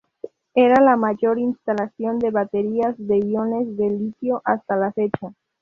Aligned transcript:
Era 0.55 0.81
la 0.81 0.95
mayor 0.97 1.37
instalación 1.37 2.17
de 2.17 2.31
baterías 2.31 2.95
de 2.97 3.19
iones 3.19 3.77
de 3.77 3.91
litio 3.91 4.41
hasta 4.45 4.75
la 4.75 4.91
fecha. 4.93 5.35